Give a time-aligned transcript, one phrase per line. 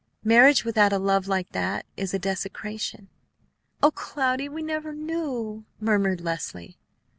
[0.23, 3.07] Marriage without a love like that is a desecration."
[3.83, 4.49] "O Cloudy!
[4.49, 6.79] We never knew" murmured Leslie.